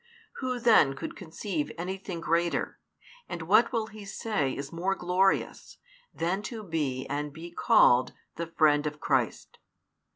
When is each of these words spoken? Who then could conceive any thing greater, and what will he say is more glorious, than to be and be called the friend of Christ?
Who 0.37 0.59
then 0.59 0.95
could 0.95 1.15
conceive 1.15 1.71
any 1.77 1.95
thing 1.99 2.21
greater, 2.21 2.79
and 3.29 3.43
what 3.43 3.71
will 3.71 3.85
he 3.85 4.03
say 4.03 4.51
is 4.57 4.73
more 4.73 4.95
glorious, 4.95 5.77
than 6.11 6.41
to 6.49 6.63
be 6.63 7.05
and 7.05 7.31
be 7.31 7.51
called 7.51 8.13
the 8.35 8.47
friend 8.47 8.87
of 8.87 8.99
Christ? 8.99 9.59